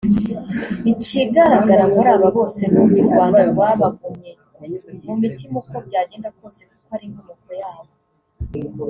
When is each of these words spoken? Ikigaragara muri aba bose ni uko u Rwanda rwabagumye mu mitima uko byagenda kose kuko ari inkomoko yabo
Ikigaragara 0.91 1.83
muri 1.93 2.09
aba 2.15 2.27
bose 2.35 2.61
ni 2.71 2.77
uko 2.81 2.95
u 3.01 3.07
Rwanda 3.09 3.41
rwabagumye 3.51 4.31
mu 5.05 5.13
mitima 5.21 5.55
uko 5.61 5.75
byagenda 5.87 6.29
kose 6.39 6.61
kuko 6.69 6.89
ari 6.95 7.03
inkomoko 7.07 7.49
yabo 7.61 7.91